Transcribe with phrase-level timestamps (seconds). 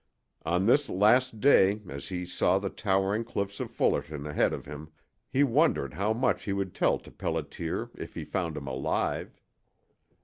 [0.47, 4.89] On this last day, as he saw the towering cliffs of Fullerton ahead of him,
[5.29, 9.39] he wondered how much he would tell to Pelliter if he found him alive.